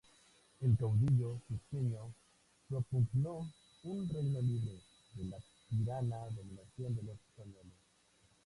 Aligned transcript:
El 0.61 0.75
caudillo 0.79 1.39
cuzqueño 1.47 2.11
propugnó 2.67 3.47
un 3.83 4.09
"reyno 4.09 4.41
libre" 4.41 4.79
de 5.13 5.25
la 5.25 5.37
"tirana 5.69 6.25
dominación" 6.31 6.95
de 6.95 7.03
los 7.03 7.17
españoles. 7.19 7.73